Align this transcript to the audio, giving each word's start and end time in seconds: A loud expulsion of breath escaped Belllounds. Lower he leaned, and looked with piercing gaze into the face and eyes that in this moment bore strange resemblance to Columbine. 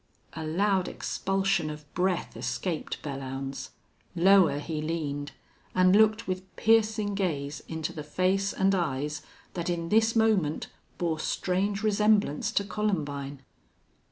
A 0.33 0.43
loud 0.43 0.87
expulsion 0.87 1.69
of 1.69 1.85
breath 1.93 2.35
escaped 2.35 3.03
Belllounds. 3.03 3.69
Lower 4.15 4.57
he 4.57 4.81
leaned, 4.81 5.33
and 5.75 5.95
looked 5.95 6.27
with 6.27 6.55
piercing 6.55 7.13
gaze 7.13 7.59
into 7.67 7.93
the 7.93 8.01
face 8.01 8.51
and 8.51 8.73
eyes 8.73 9.21
that 9.53 9.69
in 9.69 9.89
this 9.89 10.15
moment 10.15 10.69
bore 10.97 11.19
strange 11.19 11.83
resemblance 11.83 12.51
to 12.53 12.63
Columbine. 12.63 13.43